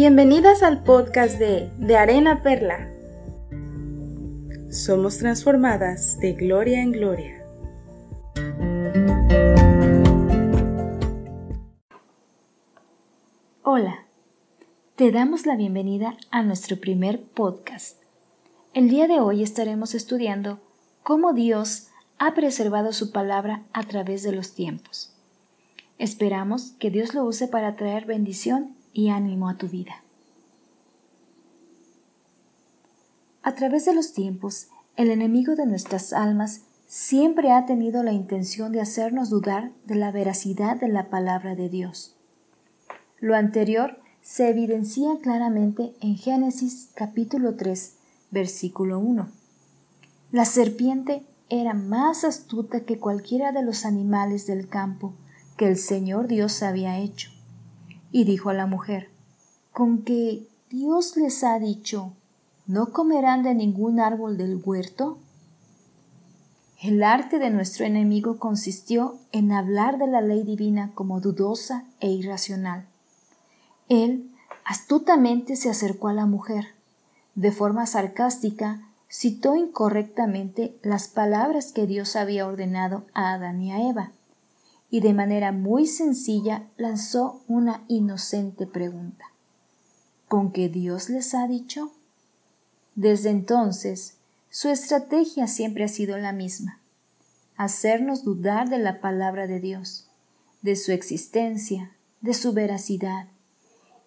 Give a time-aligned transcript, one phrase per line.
[0.00, 2.88] Bienvenidas al podcast de De Arena Perla.
[4.70, 7.44] Somos transformadas de gloria en gloria.
[13.64, 14.06] Hola,
[14.94, 18.00] te damos la bienvenida a nuestro primer podcast.
[18.74, 20.60] El día de hoy estaremos estudiando
[21.02, 21.88] cómo Dios
[22.18, 25.12] ha preservado su palabra a través de los tiempos.
[25.98, 30.02] Esperamos que Dios lo use para traer bendición y ánimo a tu vida.
[33.42, 38.72] A través de los tiempos, el enemigo de nuestras almas siempre ha tenido la intención
[38.72, 42.16] de hacernos dudar de la veracidad de la palabra de Dios.
[43.20, 47.94] Lo anterior se evidencia claramente en Génesis capítulo 3,
[48.30, 49.28] versículo 1.
[50.32, 55.14] La serpiente era más astuta que cualquiera de los animales del campo
[55.56, 57.37] que el Señor Dios había hecho
[58.10, 59.10] y dijo a la mujer,
[59.72, 62.12] con que Dios les ha dicho,
[62.66, 65.18] ¿no comerán de ningún árbol del huerto?
[66.80, 72.10] El arte de nuestro enemigo consistió en hablar de la ley divina como dudosa e
[72.10, 72.86] irracional.
[73.88, 74.30] Él
[74.64, 76.66] astutamente se acercó a la mujer.
[77.34, 83.88] De forma sarcástica, citó incorrectamente las palabras que Dios había ordenado a Adán y a
[83.88, 84.12] Eva
[84.90, 89.26] y de manera muy sencilla lanzó una inocente pregunta.
[90.28, 91.92] ¿Con qué Dios les ha dicho?
[92.94, 94.16] Desde entonces,
[94.50, 96.80] su estrategia siempre ha sido la misma,
[97.56, 100.08] hacernos dudar de la palabra de Dios,
[100.62, 103.28] de su existencia, de su veracidad,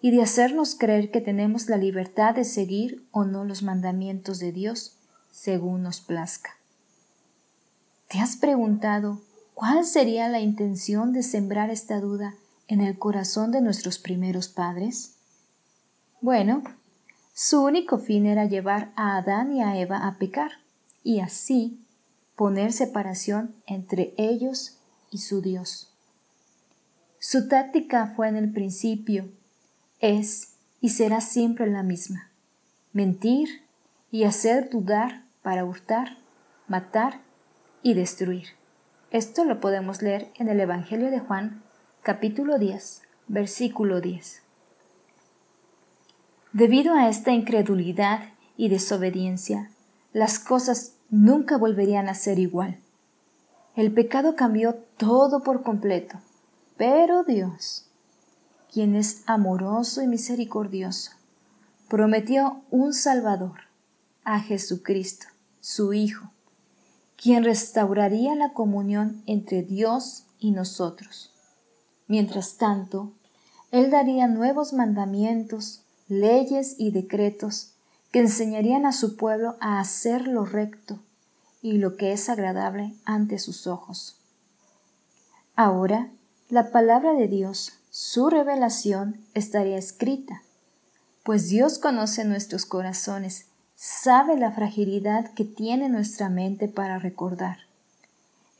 [0.00, 4.50] y de hacernos creer que tenemos la libertad de seguir o no los mandamientos de
[4.50, 4.98] Dios
[5.30, 6.56] según nos plazca.
[8.08, 9.20] ¿Te has preguntado
[9.62, 12.34] ¿Cuál sería la intención de sembrar esta duda
[12.66, 15.14] en el corazón de nuestros primeros padres?
[16.20, 16.64] Bueno,
[17.32, 20.50] su único fin era llevar a Adán y a Eva a pecar,
[21.04, 21.78] y así
[22.34, 24.80] poner separación entre ellos
[25.12, 25.92] y su Dios.
[27.20, 29.30] Su táctica fue en el principio,
[30.00, 32.32] es y será siempre la misma,
[32.92, 33.62] mentir
[34.10, 36.18] y hacer dudar para hurtar,
[36.66, 37.20] matar
[37.84, 38.60] y destruir.
[39.12, 41.62] Esto lo podemos leer en el Evangelio de Juan,
[42.02, 44.40] capítulo 10, versículo 10.
[46.54, 49.70] Debido a esta incredulidad y desobediencia,
[50.14, 52.78] las cosas nunca volverían a ser igual.
[53.76, 56.18] El pecado cambió todo por completo,
[56.78, 57.90] pero Dios,
[58.72, 61.12] quien es amoroso y misericordioso,
[61.86, 63.60] prometió un Salvador,
[64.24, 65.26] a Jesucristo,
[65.60, 66.31] su Hijo,
[67.22, 71.32] quien restauraría la comunión entre Dios y nosotros.
[72.08, 73.12] Mientras tanto,
[73.70, 77.74] Él daría nuevos mandamientos, leyes y decretos
[78.10, 80.98] que enseñarían a su pueblo a hacer lo recto
[81.62, 84.16] y lo que es agradable ante sus ojos.
[85.54, 86.10] Ahora,
[86.48, 90.42] la palabra de Dios, su revelación, estaría escrita,
[91.22, 93.46] pues Dios conoce nuestros corazones
[93.84, 97.56] sabe la fragilidad que tiene nuestra mente para recordar.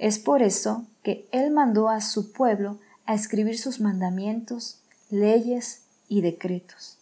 [0.01, 4.81] Es por eso que Él mandó a su pueblo a escribir sus mandamientos,
[5.11, 6.99] leyes y decretos,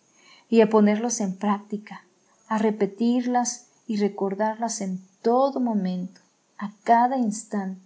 [0.51, 2.05] y a ponerlos en práctica,
[2.47, 6.21] a repetirlas y recordarlas en todo momento,
[6.59, 7.81] a cada instante,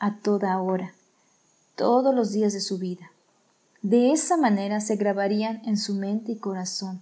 [0.00, 0.92] a toda hora,
[1.76, 3.12] todos los días de su vida.
[3.82, 7.00] De esa manera se grabarían en su mente y corazón,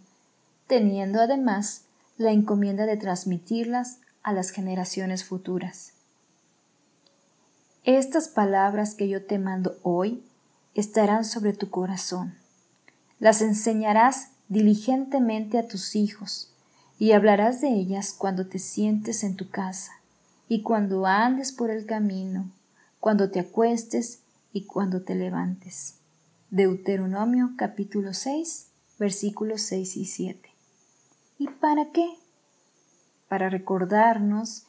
[0.67, 1.86] teniendo además
[2.19, 5.93] la encomienda de transmitirlas a las generaciones futuras.
[7.85, 10.25] Estas palabras que yo te mando hoy
[10.75, 12.35] estarán sobre tu corazón.
[13.21, 16.53] Las enseñarás diligentemente a tus hijos
[16.99, 19.93] y hablarás de ellas cuando te sientes en tu casa
[20.49, 22.51] y cuando andes por el camino,
[22.99, 24.21] cuando te acuestes
[24.53, 25.97] y cuando te levantes.
[26.51, 30.46] Deuteronomio capítulo 6 versículos 6 y 7.
[31.39, 32.09] ¿Y para qué?
[33.29, 34.65] Para recordarnos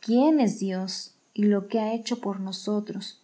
[0.00, 3.22] quién es Dios y lo que ha hecho por nosotros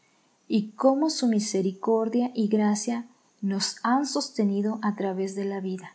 [0.49, 3.07] y cómo su misericordia y gracia
[3.41, 5.93] nos han sostenido a través de la vida.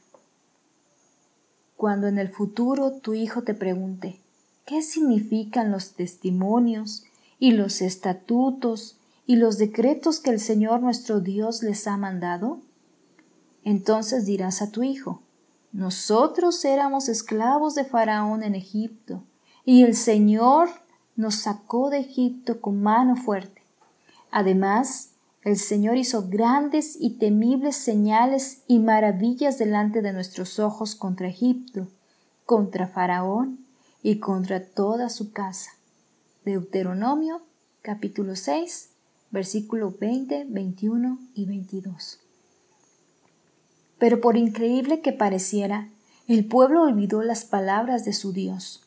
[1.76, 4.22] Cuando en el futuro tu hijo te pregunte
[4.66, 7.04] qué significan los testimonios
[7.40, 12.62] y los estatutos y los decretos que el Señor nuestro Dios les ha mandado,
[13.66, 15.22] entonces dirás a tu hijo,
[15.74, 19.24] nosotros éramos esclavos de Faraón en Egipto,
[19.66, 20.70] y el Señor
[21.16, 23.64] nos sacó de Egipto con mano fuerte.
[24.32, 31.28] Además, el Señor hizo grandes y temibles señales y maravillas delante de nuestros ojos contra
[31.28, 31.88] Egipto,
[32.46, 33.66] contra Faraón
[34.02, 35.72] y contra toda su casa.
[36.46, 37.42] Deuteronomio
[37.82, 38.90] capítulo 6,
[39.32, 42.23] versículo 20, 21 y 22.
[44.04, 45.88] Pero por increíble que pareciera,
[46.28, 48.84] el pueblo olvidó las palabras de su Dios,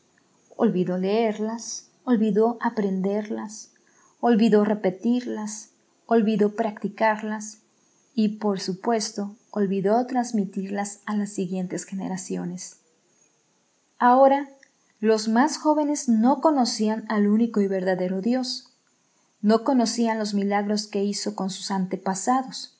[0.55, 3.71] olvidó leerlas, olvidó aprenderlas,
[4.19, 5.71] olvidó repetirlas,
[6.05, 7.63] olvidó practicarlas
[8.13, 12.81] y, por supuesto, olvidó transmitirlas a las siguientes generaciones.
[13.97, 14.47] Ahora,
[14.99, 18.71] los más jóvenes no conocían al único y verdadero Dios,
[19.41, 22.76] no conocían los milagros que hizo con sus antepasados.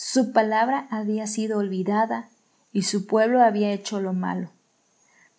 [0.00, 2.28] Su palabra había sido olvidada
[2.72, 4.50] y su pueblo había hecho lo malo.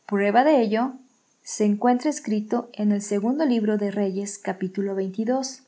[0.05, 0.95] Prueba de ello
[1.43, 5.61] se encuentra escrito en el segundo libro de Reyes capítulo 22.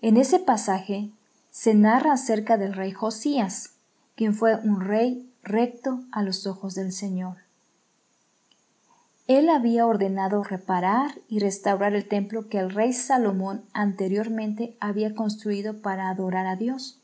[0.00, 1.10] En ese pasaje
[1.50, 3.70] se narra acerca del rey Josías,
[4.14, 7.38] quien fue un rey recto a los ojos del Señor.
[9.26, 15.82] Él había ordenado reparar y restaurar el templo que el rey Salomón anteriormente había construido
[15.82, 17.00] para adorar a Dios.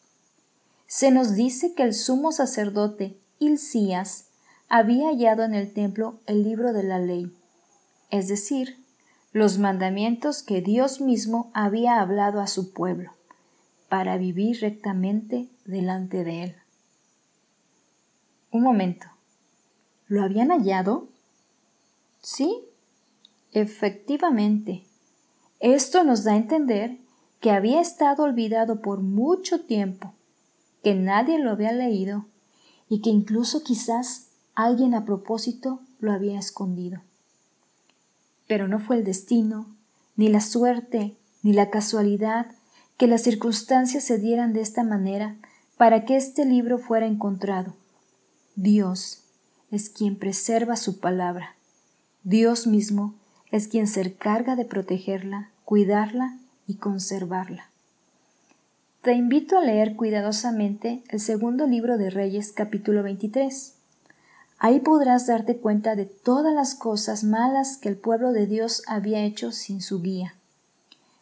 [0.93, 4.27] Se nos dice que el sumo sacerdote Hilcías
[4.69, 7.33] había hallado en el templo el libro de la ley,
[8.11, 8.85] es decir,
[9.31, 13.13] los mandamientos que Dios mismo había hablado a su pueblo,
[13.89, 16.57] para vivir rectamente delante de él.
[18.51, 19.07] Un momento.
[20.09, 21.07] ¿Lo habían hallado?
[22.21, 22.65] Sí,
[23.53, 24.89] efectivamente.
[25.61, 26.99] Esto nos da a entender
[27.39, 30.15] que había estado olvidado por mucho tiempo,
[30.83, 32.27] que nadie lo había leído
[32.89, 37.03] y que incluso quizás alguien a propósito lo había escondido.
[38.47, 39.67] Pero no fue el destino,
[40.17, 42.47] ni la suerte, ni la casualidad
[42.97, 45.37] que las circunstancias se dieran de esta manera
[45.77, 47.75] para que este libro fuera encontrado.
[48.57, 49.23] Dios
[49.71, 51.55] es quien preserva su palabra.
[52.25, 53.15] Dios mismo
[53.51, 56.37] es quien se encarga de protegerla, cuidarla
[56.67, 57.70] y conservarla.
[59.03, 63.75] Te invito a leer cuidadosamente el segundo libro de Reyes capítulo 23.
[64.59, 69.21] Ahí podrás darte cuenta de todas las cosas malas que el pueblo de Dios había
[69.23, 70.35] hecho sin su guía.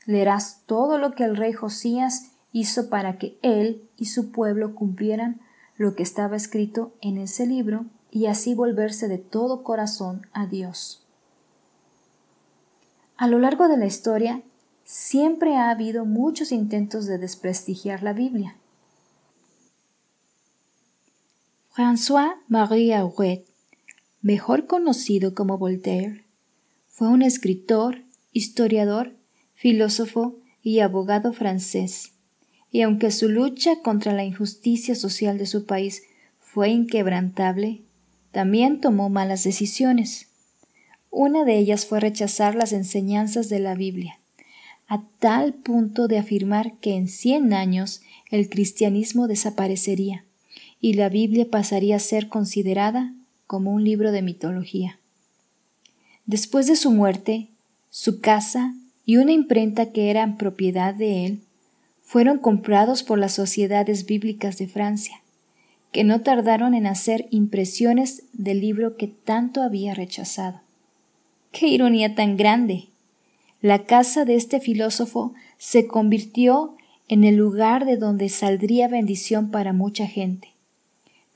[0.06, 5.40] Leerás todo lo que el rey Josías hizo para que él y su pueblo cumplieran
[5.76, 11.06] lo que estaba escrito en ese libro y así volverse de todo corazón a Dios.
[13.16, 14.42] A lo largo de la historia,
[14.88, 18.56] siempre ha habido muchos intentos de desprestigiar la Biblia.
[21.74, 23.44] François-Marie Arouet,
[24.22, 26.24] mejor conocido como Voltaire,
[26.86, 28.02] fue un escritor,
[28.32, 29.14] historiador,
[29.52, 32.14] filósofo y abogado francés,
[32.70, 36.02] y aunque su lucha contra la injusticia social de su país
[36.40, 37.82] fue inquebrantable,
[38.32, 40.28] también tomó malas decisiones.
[41.10, 44.18] Una de ellas fue rechazar las enseñanzas de la Biblia,
[44.88, 48.00] a tal punto de afirmar que en cien años
[48.30, 50.24] el cristianismo desaparecería
[50.80, 53.14] y la Biblia pasaría a ser considerada
[53.46, 54.98] como un libro de mitología.
[56.26, 57.48] Después de su muerte,
[57.90, 58.74] su casa
[59.04, 61.40] y una imprenta que eran propiedad de él
[62.02, 65.22] fueron comprados por las sociedades bíblicas de Francia,
[65.92, 70.60] que no tardaron en hacer impresiones del libro que tanto había rechazado.
[71.52, 72.88] ¡Qué ironía tan grande!
[73.60, 76.76] La casa de este filósofo se convirtió
[77.08, 80.54] en el lugar de donde saldría bendición para mucha gente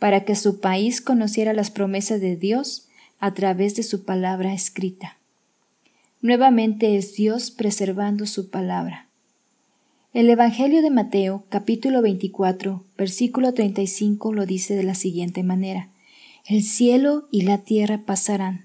[0.03, 2.89] para que su país conociera las promesas de Dios
[3.21, 5.17] a través de su palabra escrita.
[6.21, 9.07] Nuevamente es Dios preservando su palabra.
[10.13, 15.89] El Evangelio de Mateo, capítulo 24, versículo 35 lo dice de la siguiente manera.
[16.47, 18.65] El cielo y la tierra pasarán,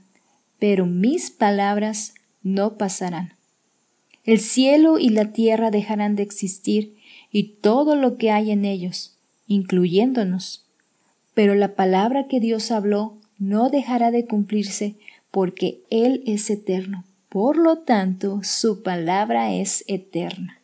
[0.57, 3.36] pero mis palabras no pasarán.
[4.27, 6.97] El cielo y la tierra dejarán de existir
[7.31, 9.17] y todo lo que hay en ellos,
[9.47, 10.65] incluyéndonos,
[11.33, 14.95] pero la palabra que Dios habló no dejará de cumplirse
[15.31, 17.05] porque Él es eterno.
[17.29, 20.59] Por lo tanto, su palabra es eterna.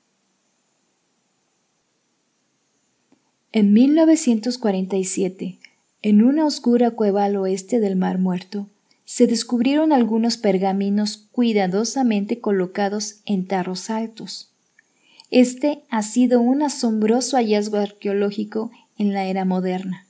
[3.54, 5.60] En 1947,
[6.02, 8.68] en una oscura cueva al oeste del Mar Muerto,
[9.06, 14.52] se descubrieron algunos pergaminos cuidadosamente colocados en tarros altos.
[15.30, 20.06] Este ha sido un asombroso hallazgo arqueológico en la era moderna.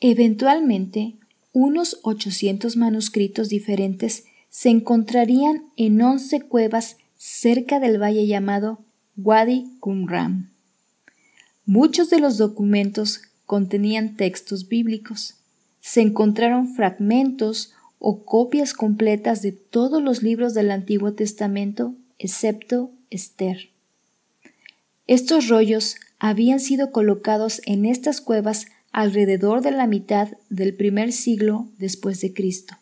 [0.00, 1.14] Eventualmente,
[1.52, 8.84] unos 800 manuscritos diferentes se encontrarían en once cuevas cerca del valle llamado
[9.16, 10.50] Wadi Qumran.
[11.66, 15.39] Muchos de los documentos contenían textos bíblicos.
[15.80, 23.70] Se encontraron fragmentos o copias completas de todos los libros del Antiguo Testamento, excepto Esther.
[25.06, 31.68] Estos rollos habían sido colocados en estas cuevas alrededor de la mitad del primer siglo
[31.78, 32.76] después de Cristo.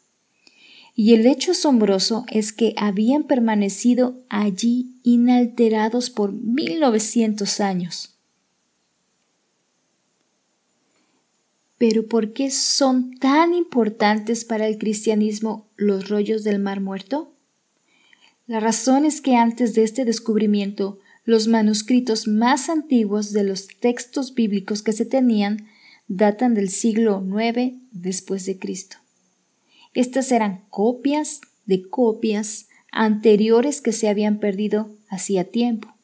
[0.95, 8.18] Y el hecho asombroso es que habían permanecido allí inalterados por 1900 años.
[11.79, 17.33] Pero ¿por qué son tan importantes para el cristianismo los rollos del Mar Muerto?
[18.47, 24.35] La razón es que antes de este descubrimiento, los manuscritos más antiguos de los textos
[24.35, 25.69] bíblicos que se tenían
[26.09, 28.97] datan del siglo IX después de Cristo.
[29.95, 35.95] Estas eran copias de copias anteriores que se habían perdido hacía tiempo.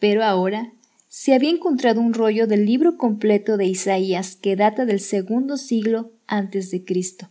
[0.00, 0.72] Pero ahora
[1.14, 6.10] se había encontrado un rollo del libro completo de Isaías que data del segundo siglo
[6.26, 7.28] antes de Cristo.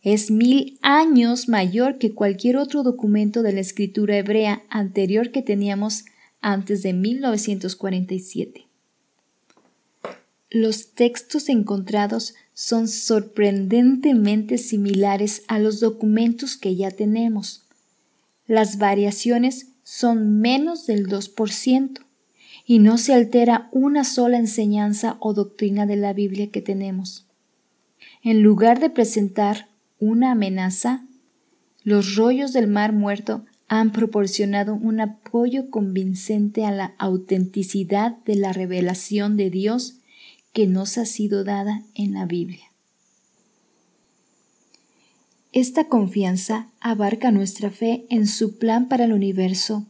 [0.00, 6.06] Es mil años mayor que cualquier otro documento de la escritura hebrea anterior que teníamos
[6.40, 8.66] antes de 1947.
[10.48, 17.66] Los textos encontrados son sorprendentemente similares a los documentos que ya tenemos.
[18.46, 22.06] Las variaciones son menos del 2%
[22.70, 27.26] y no se altera una sola enseñanza o doctrina de la Biblia que tenemos.
[28.22, 29.66] En lugar de presentar
[29.98, 31.04] una amenaza,
[31.82, 38.52] los rollos del mar muerto han proporcionado un apoyo convincente a la autenticidad de la
[38.52, 39.96] revelación de Dios
[40.52, 42.66] que nos ha sido dada en la Biblia.
[45.50, 49.86] Esta confianza abarca nuestra fe en su plan para el universo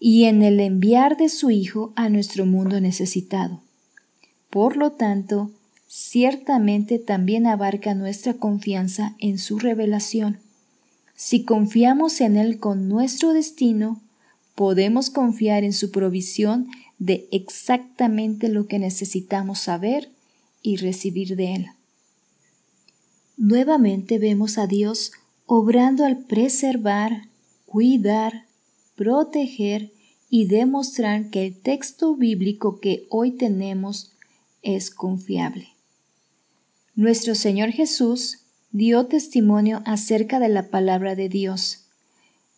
[0.00, 3.60] y en el enviar de su Hijo a nuestro mundo necesitado.
[4.48, 5.52] Por lo tanto,
[5.86, 10.38] ciertamente también abarca nuestra confianza en su revelación.
[11.14, 14.00] Si confiamos en Él con nuestro destino,
[14.54, 20.10] podemos confiar en su provisión de exactamente lo que necesitamos saber
[20.62, 21.66] y recibir de Él.
[23.36, 25.12] Nuevamente vemos a Dios
[25.46, 27.28] obrando al preservar,
[27.66, 28.44] cuidar,
[29.00, 29.92] proteger
[30.28, 34.12] y demostrar que el texto bíblico que hoy tenemos
[34.60, 35.68] es confiable.
[36.96, 38.40] Nuestro Señor Jesús
[38.72, 41.86] dio testimonio acerca de la palabra de Dios.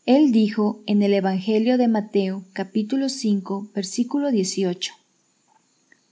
[0.05, 4.95] Él dijo en el Evangelio de Mateo capítulo 5 versículo 18,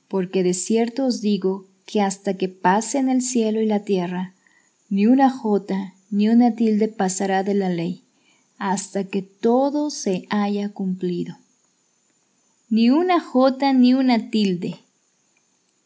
[0.07, 4.35] Porque de cierto os digo que hasta que pasen el cielo y la tierra,
[4.91, 8.05] ni una jota ni una tilde pasará de la ley,
[8.61, 11.39] hasta que todo se haya cumplido.
[12.69, 14.77] Ni una jota ni una tilde.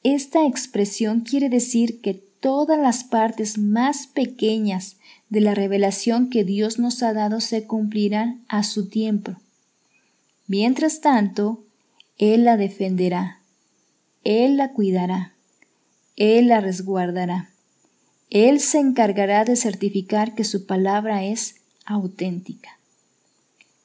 [0.02, 4.96] Esta expresión quiere decir que todas las partes más pequeñas
[5.30, 9.36] de la revelación que Dios nos ha dado se cumplirán a su tiempo.
[10.48, 11.64] Mientras tanto,
[12.18, 13.38] Él la defenderá,
[14.24, 15.32] Él la cuidará,
[16.16, 17.50] Él la resguardará.
[18.30, 22.78] Él se encargará de certificar que su palabra es auténtica.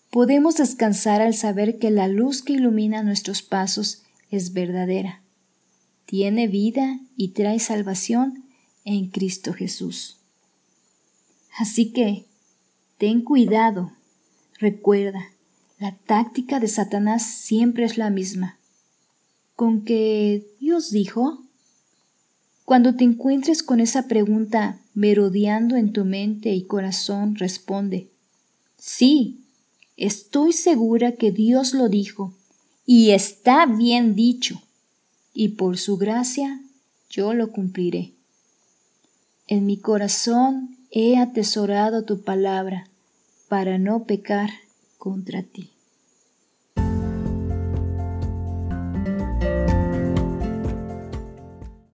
[0.10, 5.22] Podemos descansar al saber que la luz que ilumina nuestros pasos es verdadera,
[6.06, 8.44] tiene vida y trae salvación
[8.86, 10.18] en Cristo Jesús.
[11.58, 12.26] Así que,
[12.98, 13.92] ten cuidado,
[14.58, 15.26] recuerda,
[15.78, 18.58] la táctica de Satanás siempre es la misma.
[19.56, 21.44] Con que Dios dijo,
[22.70, 28.12] cuando te encuentres con esa pregunta merodeando en tu mente y corazón, responde,
[28.78, 29.40] sí,
[29.98, 32.32] estoy segura que Dios lo dijo
[32.86, 34.62] y está bien dicho,
[35.34, 36.62] y por su gracia
[37.10, 38.14] yo lo cumpliré.
[39.48, 42.88] En mi corazón he atesorado tu palabra
[43.48, 44.52] para no pecar
[45.00, 45.72] contra ti.